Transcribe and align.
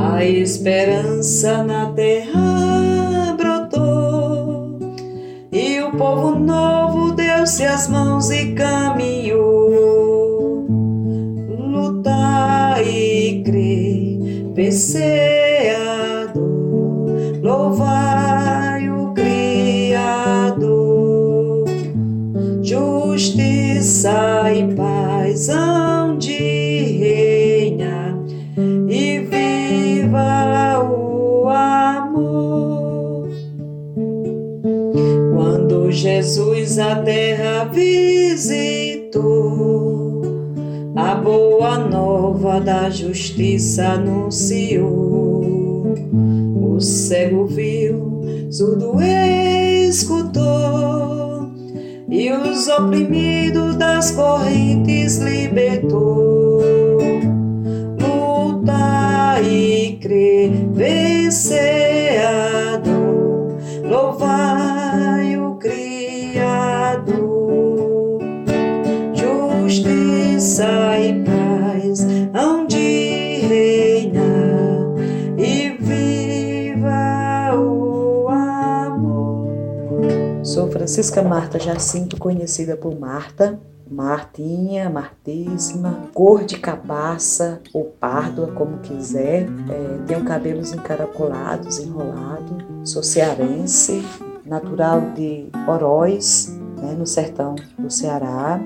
A 0.00 0.24
esperança 0.24 1.62
na 1.62 1.92
terra 1.92 3.34
brotou, 3.36 4.78
e 5.52 5.80
o 5.80 5.92
povo 5.92 6.38
novo 6.38 7.12
deu-se 7.12 7.64
as 7.64 7.88
mãos 7.88 8.30
e 8.30 8.54
caminhou. 8.54 10.66
Lutar 11.58 12.86
e 12.86 13.42
crer, 13.44 14.52
vencer 14.54 16.30
louvar 17.42 18.10
justiça 23.20 24.50
e 24.52 24.74
paz 24.74 25.48
hão 25.48 26.16
Jesus 36.30 36.78
a 36.78 36.94
terra 36.94 37.64
visitou, 37.64 39.18
a 40.94 41.16
boa 41.16 41.76
nova 41.76 42.60
da 42.60 42.88
justiça 42.88 43.94
anunciou. 43.94 45.92
O 46.54 46.80
cego 46.80 47.46
viu, 47.46 48.22
surdo 48.48 48.94
escutou 49.02 50.40
e 52.08 52.30
os 52.30 52.68
oprimidos 52.68 53.74
das 53.74 54.12
correntes 54.12 55.18
libertou. 55.18 56.62
Luta 57.98 59.40
e 59.42 59.98
crer, 60.00 60.52
vencer 60.70 61.79
Francisca 80.90 81.22
Marta 81.22 81.56
Jacinto, 81.56 82.16
conhecida 82.16 82.76
por 82.76 82.98
Marta, 82.98 83.60
Martinha, 83.88 84.90
Martíssima, 84.90 86.08
cor 86.12 86.44
de 86.44 86.58
cabaça 86.58 87.60
ou 87.72 87.84
párdua, 87.84 88.48
como 88.48 88.78
quiser. 88.78 89.46
É, 89.68 89.98
tenho 90.08 90.24
cabelos 90.24 90.72
encaracolados, 90.72 91.78
enrolado. 91.78 92.56
Sou 92.82 93.04
cearense, 93.04 94.04
natural 94.44 95.12
de 95.14 95.46
Oroz, 95.68 96.58
né, 96.82 96.92
no 96.98 97.06
sertão 97.06 97.54
do 97.78 97.88
Ceará. 97.88 98.60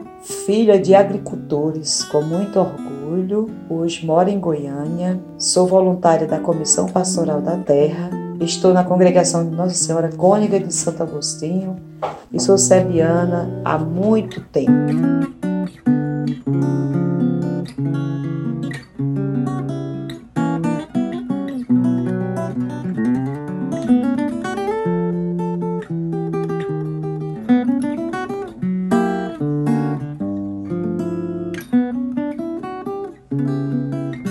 Filha 0.47 0.79
de 0.79 0.95
agricultores, 0.95 2.05
com 2.05 2.23
muito 2.23 2.59
orgulho. 2.59 3.51
Hoje 3.69 4.07
moro 4.07 4.31
em 4.31 4.41
Goiânia. 4.41 5.21
Sou 5.37 5.67
voluntária 5.67 6.27
da 6.27 6.41
Comissão 6.41 6.87
Pastoral 6.87 7.43
da 7.43 7.59
Terra 7.59 8.09
Estou 8.45 8.75
na 8.75 8.85
congregação 8.85 9.49
de 9.49 9.57
Nossa 9.57 9.75
Senhora 9.75 10.11
Cônica 10.11 10.61
de 10.61 10.73
Santo 10.73 11.03
Agostinho 11.03 11.77
e 12.31 12.39
sou 12.39 12.59
serbiana 12.59 13.63
há 13.65 13.79
muito 13.79 14.43
tempo. 14.43 14.71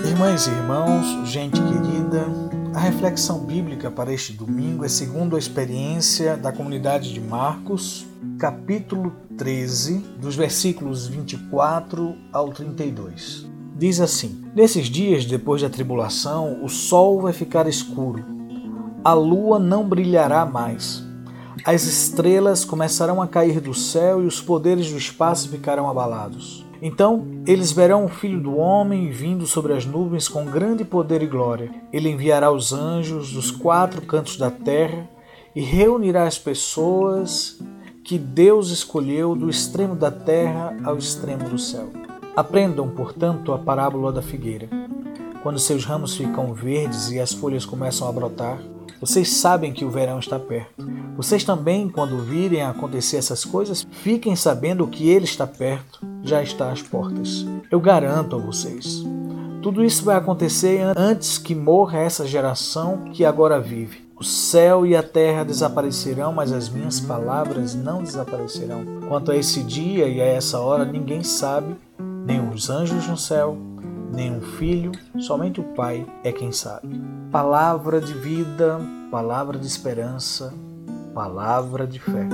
Irmãs 0.04 0.46
e 0.46 0.50
irmãos, 0.50 1.28
gente 1.28 1.60
querida, 1.60 2.43
a 2.74 2.80
reflexão 2.80 3.38
bíblica 3.38 3.88
para 3.88 4.12
este 4.12 4.32
domingo 4.32 4.84
é 4.84 4.88
segundo 4.88 5.36
a 5.36 5.38
experiência 5.38 6.36
da 6.36 6.50
comunidade 6.50 7.12
de 7.14 7.20
Marcos, 7.20 8.04
capítulo 8.36 9.12
13, 9.38 9.98
dos 10.20 10.34
versículos 10.34 11.06
24 11.06 12.16
ao 12.32 12.52
32. 12.52 13.46
Diz 13.76 14.00
assim: 14.00 14.44
Nesses 14.56 14.88
dias 14.88 15.24
depois 15.24 15.62
da 15.62 15.70
tribulação, 15.70 16.64
o 16.64 16.68
sol 16.68 17.20
vai 17.20 17.32
ficar 17.32 17.68
escuro, 17.68 18.24
a 19.04 19.12
lua 19.12 19.60
não 19.60 19.88
brilhará 19.88 20.44
mais, 20.44 21.04
as 21.64 21.84
estrelas 21.84 22.64
começarão 22.64 23.22
a 23.22 23.28
cair 23.28 23.60
do 23.60 23.72
céu 23.72 24.20
e 24.20 24.26
os 24.26 24.40
poderes 24.40 24.90
do 24.90 24.98
espaço 24.98 25.48
ficarão 25.48 25.88
abalados. 25.88 26.66
Então 26.86 27.26
eles 27.46 27.72
verão 27.72 28.04
o 28.04 28.10
Filho 28.10 28.38
do 28.38 28.56
Homem 28.58 29.10
vindo 29.10 29.46
sobre 29.46 29.72
as 29.72 29.86
nuvens 29.86 30.28
com 30.28 30.44
grande 30.44 30.84
poder 30.84 31.22
e 31.22 31.26
glória. 31.26 31.70
Ele 31.90 32.10
enviará 32.10 32.52
os 32.52 32.74
anjos 32.74 33.32
dos 33.32 33.50
quatro 33.50 34.02
cantos 34.02 34.36
da 34.36 34.50
terra 34.50 35.08
e 35.56 35.62
reunirá 35.62 36.24
as 36.24 36.38
pessoas 36.38 37.58
que 38.04 38.18
Deus 38.18 38.68
escolheu 38.68 39.34
do 39.34 39.48
extremo 39.48 39.96
da 39.96 40.10
terra 40.10 40.76
ao 40.84 40.98
extremo 40.98 41.48
do 41.48 41.58
céu. 41.58 41.88
Aprendam, 42.36 42.90
portanto, 42.90 43.54
a 43.54 43.58
parábola 43.58 44.12
da 44.12 44.20
figueira. 44.20 44.68
Quando 45.42 45.58
seus 45.58 45.86
ramos 45.86 46.14
ficam 46.14 46.52
verdes 46.52 47.10
e 47.10 47.18
as 47.18 47.32
folhas 47.32 47.64
começam 47.64 48.06
a 48.06 48.12
brotar, 48.12 48.60
Vocês 49.00 49.34
sabem 49.34 49.72
que 49.72 49.84
o 49.84 49.90
verão 49.90 50.18
está 50.18 50.38
perto. 50.38 50.86
Vocês 51.16 51.44
também, 51.44 51.90
quando 51.90 52.22
virem 52.22 52.62
acontecer 52.62 53.18
essas 53.18 53.44
coisas, 53.44 53.86
fiquem 53.90 54.34
sabendo 54.34 54.86
que 54.86 55.10
ele 55.10 55.26
está 55.26 55.46
perto, 55.46 56.13
já 56.24 56.42
está 56.42 56.72
às 56.72 56.82
portas. 56.82 57.46
Eu 57.70 57.78
garanto 57.78 58.36
a 58.36 58.38
vocês. 58.38 59.04
Tudo 59.62 59.84
isso 59.84 60.04
vai 60.04 60.16
acontecer 60.16 60.80
antes 60.96 61.38
que 61.38 61.54
morra 61.54 61.98
essa 61.98 62.26
geração 62.26 63.04
que 63.12 63.24
agora 63.24 63.60
vive. 63.60 64.04
O 64.16 64.22
céu 64.22 64.86
e 64.86 64.96
a 64.96 65.02
terra 65.02 65.44
desaparecerão, 65.44 66.32
mas 66.32 66.52
as 66.52 66.68
minhas 66.68 67.00
palavras 67.00 67.74
não 67.74 68.02
desaparecerão. 68.02 68.84
Quanto 69.08 69.32
a 69.32 69.36
esse 69.36 69.62
dia 69.62 70.06
e 70.06 70.20
a 70.20 70.24
essa 70.24 70.60
hora, 70.60 70.84
ninguém 70.84 71.22
sabe, 71.22 71.74
nem 71.98 72.46
os 72.48 72.70
anjos 72.70 73.06
no 73.06 73.16
céu, 73.16 73.56
nem 74.12 74.36
o 74.36 74.40
filho, 74.40 74.92
somente 75.18 75.60
o 75.60 75.64
Pai 75.64 76.06
é 76.22 76.30
quem 76.30 76.52
sabe. 76.52 77.00
Palavra 77.30 78.00
de 78.00 78.14
vida, 78.14 78.78
palavra 79.10 79.58
de 79.58 79.66
esperança, 79.66 80.54
palavra 81.12 81.86
de 81.86 81.98
fé. 81.98 82.28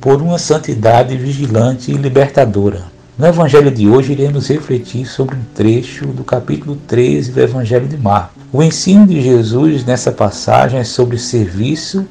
Por 0.00 0.22
uma 0.22 0.38
santidade 0.38 1.16
vigilante 1.16 1.92
e 1.92 1.94
libertadora. 1.94 2.84
No 3.18 3.26
Evangelho 3.26 3.70
de 3.70 3.86
hoje, 3.86 4.12
iremos 4.12 4.48
refletir 4.48 5.06
sobre 5.06 5.36
um 5.36 5.44
trecho 5.54 6.06
do 6.06 6.24
capítulo 6.24 6.76
13 6.86 7.32
do 7.32 7.40
Evangelho 7.40 7.86
de 7.86 7.98
Marcos. 7.98 8.42
O 8.52 8.62
ensino 8.62 9.06
de 9.06 9.20
Jesus 9.20 9.84
nessa 9.84 10.10
passagem 10.10 10.80
é 10.80 10.84
sobre 10.84 11.18
serviço 11.18 12.06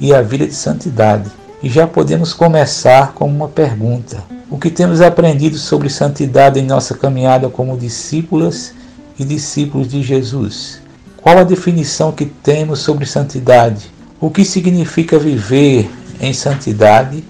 e 0.00 0.14
a 0.14 0.22
vida 0.22 0.46
de 0.46 0.54
santidade. 0.54 1.30
E 1.62 1.68
já 1.68 1.86
podemos 1.86 2.32
começar 2.32 3.12
com 3.12 3.26
uma 3.26 3.46
pergunta: 3.46 4.24
O 4.50 4.58
que 4.58 4.70
temos 4.70 5.00
aprendido 5.00 5.56
sobre 5.56 5.88
santidade 5.88 6.58
em 6.58 6.66
nossa 6.66 6.94
caminhada 6.94 7.48
como 7.48 7.76
discípulas 7.76 8.74
e 9.18 9.24
discípulos 9.24 9.86
de 9.86 10.02
Jesus? 10.02 10.80
Qual 11.18 11.38
a 11.38 11.44
definição 11.44 12.10
que 12.10 12.26
temos 12.26 12.80
sobre 12.80 13.06
santidade? 13.06 13.93
O 14.24 14.30
que 14.30 14.42
significa 14.42 15.18
viver 15.18 15.90
em 16.18 16.32
santidade 16.32 17.22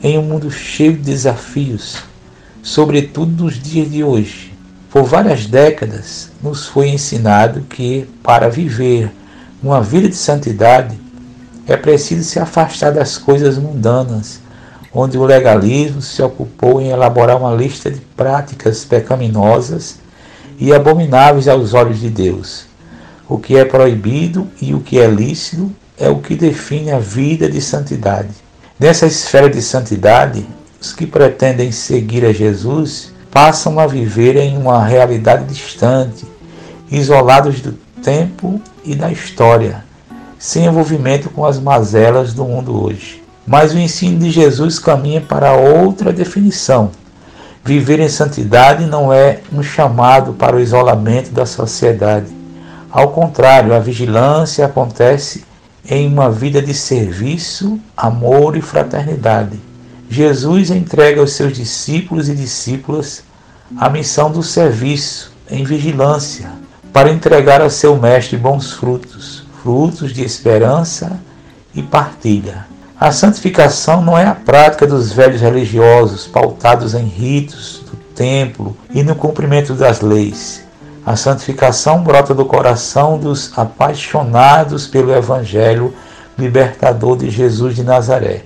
em 0.00 0.16
um 0.16 0.22
mundo 0.22 0.48
cheio 0.52 0.92
de 0.92 1.00
desafios, 1.00 1.96
sobretudo 2.62 3.42
nos 3.42 3.60
dias 3.60 3.90
de 3.90 4.04
hoje? 4.04 4.54
Por 4.88 5.02
várias 5.02 5.46
décadas 5.46 6.30
nos 6.40 6.64
foi 6.64 6.90
ensinado 6.90 7.62
que 7.62 8.08
para 8.22 8.48
viver 8.48 9.10
uma 9.60 9.82
vida 9.82 10.08
de 10.08 10.14
santidade 10.14 10.96
é 11.66 11.76
preciso 11.76 12.22
se 12.22 12.38
afastar 12.38 12.92
das 12.92 13.18
coisas 13.18 13.58
mundanas, 13.58 14.40
onde 14.94 15.18
o 15.18 15.24
legalismo 15.24 16.00
se 16.00 16.22
ocupou 16.22 16.80
em 16.80 16.90
elaborar 16.90 17.36
uma 17.36 17.52
lista 17.52 17.90
de 17.90 17.98
práticas 18.16 18.84
pecaminosas 18.84 19.98
e 20.56 20.72
abomináveis 20.72 21.48
aos 21.48 21.74
olhos 21.74 21.98
de 21.98 22.08
Deus. 22.08 22.66
O 23.28 23.38
que 23.38 23.56
é 23.56 23.64
proibido 23.64 24.46
e 24.62 24.72
o 24.72 24.78
que 24.78 25.00
é 25.00 25.08
lícito 25.08 25.74
é 25.98 26.08
o 26.08 26.18
que 26.18 26.34
define 26.34 26.90
a 26.90 26.98
vida 26.98 27.48
de 27.50 27.60
santidade. 27.60 28.30
Nessa 28.78 29.06
esfera 29.06 29.50
de 29.50 29.60
santidade, 29.60 30.46
os 30.80 30.92
que 30.92 31.06
pretendem 31.06 31.72
seguir 31.72 32.24
a 32.24 32.32
Jesus 32.32 33.12
passam 33.30 33.78
a 33.78 33.86
viver 33.86 34.36
em 34.36 34.56
uma 34.56 34.84
realidade 34.84 35.44
distante, 35.52 36.26
isolados 36.90 37.60
do 37.60 37.72
tempo 38.02 38.60
e 38.84 38.94
da 38.94 39.10
história 39.10 39.88
sem 40.38 40.66
envolvimento 40.66 41.28
com 41.30 41.44
as 41.44 41.58
mazelas 41.58 42.32
do 42.32 42.44
mundo 42.44 42.84
hoje. 42.84 43.22
Mas 43.46 43.74
o 43.74 43.78
ensino 43.78 44.18
de 44.18 44.30
Jesus 44.30 44.78
caminha 44.78 45.20
para 45.20 45.52
outra 45.52 46.12
definição. 46.12 46.90
Viver 47.64 47.98
em 47.98 48.08
santidade 48.08 48.86
não 48.86 49.12
é 49.12 49.40
um 49.52 49.62
chamado 49.62 50.32
para 50.34 50.56
o 50.56 50.60
isolamento 50.60 51.30
da 51.30 51.44
sociedade. 51.44 52.26
Ao 52.90 53.08
contrário, 53.08 53.74
a 53.74 53.78
vigilância 53.78 54.64
acontece 54.64 55.44
em 55.88 56.06
uma 56.06 56.30
vida 56.30 56.60
de 56.60 56.74
serviço, 56.74 57.80
amor 57.96 58.56
e 58.56 58.60
fraternidade. 58.60 59.58
Jesus 60.08 60.70
entrega 60.70 61.20
aos 61.20 61.32
seus 61.32 61.52
discípulos 61.52 62.28
e 62.28 62.34
discípulas 62.34 63.22
a 63.76 63.88
missão 63.88 64.30
do 64.30 64.42
serviço 64.42 65.32
em 65.50 65.64
vigilância, 65.64 66.50
para 66.92 67.10
entregar 67.10 67.60
ao 67.60 67.70
seu 67.70 67.96
mestre 67.96 68.36
bons 68.36 68.72
frutos 68.72 69.48
frutos 69.62 70.12
de 70.12 70.22
esperança 70.22 71.20
e 71.74 71.82
partilha. 71.82 72.66
A 72.98 73.12
santificação 73.12 74.02
não 74.02 74.16
é 74.16 74.26
a 74.26 74.34
prática 74.34 74.86
dos 74.86 75.12
velhos 75.12 75.40
religiosos 75.40 76.26
pautados 76.26 76.94
em 76.94 77.04
ritos 77.04 77.82
do 77.88 77.96
templo 78.14 78.76
e 78.92 79.02
no 79.02 79.14
cumprimento 79.14 79.74
das 79.74 80.00
leis. 80.00 80.64
A 81.08 81.16
santificação 81.16 82.02
brota 82.02 82.34
do 82.34 82.44
coração 82.44 83.16
dos 83.16 83.50
apaixonados 83.56 84.86
pelo 84.86 85.14
Evangelho 85.14 85.94
libertador 86.38 87.16
de 87.16 87.30
Jesus 87.30 87.74
de 87.74 87.82
Nazaré, 87.82 88.42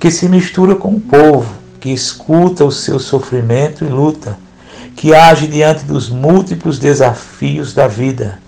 que 0.00 0.10
se 0.10 0.28
mistura 0.28 0.74
com 0.74 0.96
o 0.96 1.00
povo, 1.00 1.54
que 1.78 1.90
escuta 1.90 2.64
o 2.64 2.72
seu 2.72 2.98
sofrimento 2.98 3.84
e 3.84 3.88
luta, 3.88 4.36
que 4.96 5.14
age 5.14 5.46
diante 5.46 5.84
dos 5.84 6.10
múltiplos 6.10 6.80
desafios 6.80 7.72
da 7.72 7.86
vida 7.86 8.42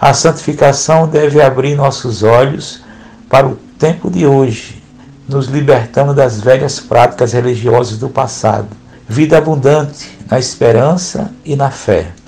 a 0.00 0.12
santificação 0.12 1.06
deve 1.06 1.40
abrir 1.40 1.76
nossos 1.76 2.24
olhos 2.24 2.82
para 3.28 3.46
o 3.46 3.54
tempo 3.78 4.10
de 4.10 4.26
hoje, 4.26 4.82
nos 5.28 5.46
libertando 5.46 6.12
das 6.12 6.40
velhas 6.40 6.80
práticas 6.80 7.34
religiosas 7.34 7.98
do 7.98 8.08
passado. 8.08 8.68
Vida 9.06 9.36
abundante 9.36 10.18
na 10.28 10.38
esperança 10.38 11.30
e 11.44 11.54
na 11.54 11.70
fé. 11.70 12.19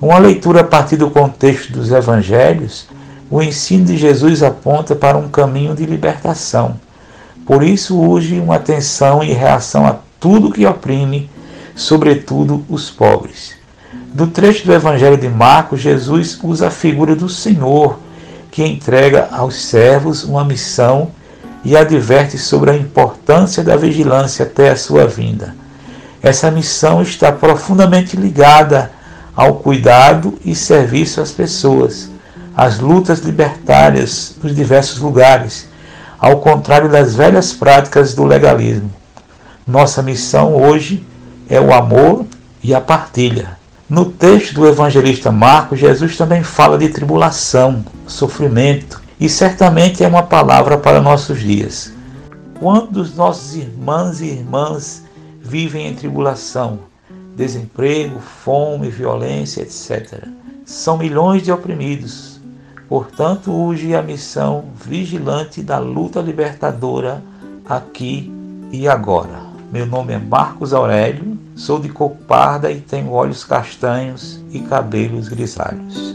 Uma 0.00 0.18
leitura 0.18 0.60
a 0.60 0.64
partir 0.64 0.96
do 0.96 1.10
contexto 1.10 1.72
dos 1.72 1.90
evangelhos, 1.90 2.86
o 3.30 3.42
ensino 3.42 3.86
de 3.86 3.96
Jesus 3.96 4.42
aponta 4.42 4.94
para 4.94 5.16
um 5.16 5.28
caminho 5.28 5.74
de 5.74 5.86
libertação. 5.86 6.78
Por 7.46 7.62
isso 7.62 7.96
urge 7.96 8.38
uma 8.38 8.56
atenção 8.56 9.24
e 9.24 9.32
reação 9.32 9.86
a 9.86 9.96
tudo 10.20 10.52
que 10.52 10.66
oprime, 10.66 11.30
sobretudo 11.74 12.62
os 12.68 12.90
pobres. 12.90 13.54
Do 14.12 14.26
trecho 14.26 14.66
do 14.66 14.72
Evangelho 14.72 15.16
de 15.16 15.28
Marcos, 15.28 15.80
Jesus 15.80 16.38
usa 16.42 16.68
a 16.68 16.70
figura 16.70 17.16
do 17.16 17.28
Senhor, 17.28 17.98
que 18.50 18.64
entrega 18.64 19.28
aos 19.32 19.56
servos 19.62 20.24
uma 20.24 20.44
missão 20.44 21.10
e 21.64 21.74
adverte 21.76 22.36
sobre 22.36 22.70
a 22.70 22.76
importância 22.76 23.64
da 23.64 23.76
vigilância 23.76 24.44
até 24.44 24.70
a 24.70 24.76
sua 24.76 25.06
vinda. 25.06 25.54
Essa 26.22 26.50
missão 26.50 27.00
está 27.00 27.32
profundamente 27.32 28.16
ligada 28.16 28.90
ao 29.36 29.56
cuidado 29.56 30.38
e 30.42 30.54
serviço 30.54 31.20
às 31.20 31.30
pessoas, 31.30 32.10
às 32.56 32.78
lutas 32.78 33.20
libertárias 33.20 34.34
nos 34.42 34.56
diversos 34.56 34.98
lugares, 34.98 35.68
ao 36.18 36.38
contrário 36.38 36.88
das 36.88 37.14
velhas 37.14 37.52
práticas 37.52 38.14
do 38.14 38.24
legalismo. 38.24 38.90
Nossa 39.66 40.02
missão 40.02 40.56
hoje 40.56 41.04
é 41.50 41.60
o 41.60 41.74
amor 41.74 42.24
e 42.62 42.74
a 42.74 42.80
partilha. 42.80 43.58
No 43.88 44.06
texto 44.06 44.54
do 44.54 44.66
evangelista 44.66 45.30
Marcos, 45.30 45.78
Jesus 45.78 46.16
também 46.16 46.42
fala 46.42 46.78
de 46.78 46.88
tribulação, 46.88 47.84
sofrimento, 48.06 49.02
e 49.20 49.28
certamente 49.28 50.02
é 50.02 50.08
uma 50.08 50.22
palavra 50.22 50.78
para 50.78 51.00
nossos 51.00 51.40
dias. 51.40 51.92
Quando 52.58 52.96
os 52.96 53.14
nossos 53.14 53.54
irmãos 53.54 54.20
e 54.20 54.26
irmãs 54.26 55.04
vivem 55.40 55.86
em 55.86 55.94
tribulação, 55.94 56.80
desemprego, 57.36 58.18
fome, 58.18 58.88
violência, 58.88 59.62
etc., 59.62 60.24
são 60.64 60.98
milhões 60.98 61.42
de 61.42 61.52
oprimidos. 61.52 62.40
Portanto, 62.88 63.52
urge 63.52 63.94
a 63.94 64.02
missão 64.02 64.64
vigilante 64.84 65.62
da 65.62 65.78
luta 65.78 66.20
libertadora 66.20 67.22
aqui 67.64 68.32
e 68.72 68.88
agora. 68.88 69.46
Meu 69.70 69.86
nome 69.86 70.12
é 70.12 70.18
Marcos 70.18 70.72
Aurélio 70.72 71.36
Sou 71.56 71.80
de 71.80 71.88
cor 71.88 72.10
parda 72.28 72.70
e 72.70 72.82
tenho 72.82 73.10
olhos 73.12 73.42
castanhos 73.42 74.38
e 74.50 74.60
cabelos 74.60 75.26
grisalhos. 75.26 76.14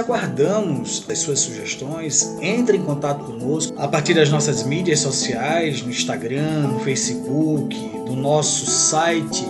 Aguardamos 0.00 1.04
as 1.08 1.18
suas 1.18 1.40
sugestões. 1.40 2.36
Entre 2.40 2.76
em 2.76 2.82
contato 2.82 3.24
conosco 3.24 3.74
a 3.78 3.86
partir 3.86 4.14
das 4.14 4.30
nossas 4.30 4.64
mídias 4.64 5.00
sociais, 5.00 5.82
no 5.82 5.90
Instagram, 5.90 6.68
no 6.68 6.80
Facebook, 6.80 7.76
do 8.06 8.16
nosso 8.16 8.66
site 8.66 9.46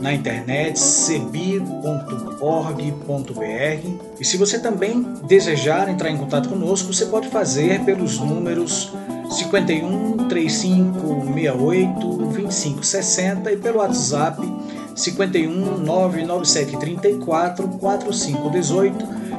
na 0.00 0.12
internet 0.12 0.78
cebi.org.br. 0.78 1.64
E 4.20 4.24
se 4.24 4.36
você 4.36 4.58
também 4.58 5.02
desejar 5.26 5.88
entrar 5.88 6.10
em 6.10 6.16
contato 6.16 6.48
conosco, 6.48 6.92
você 6.92 7.06
pode 7.06 7.28
fazer 7.28 7.82
pelos 7.84 8.18
números 8.18 8.92
51 9.30 10.28
35 10.28 11.26
68 11.34 12.30
25 12.30 12.84
60 12.84 13.52
e 13.52 13.56
pelo 13.56 13.78
WhatsApp 13.78 14.40
51 14.94 15.78
997 15.78 16.76
34 16.78 17.66
45 17.66 18.50
18 18.50 19.13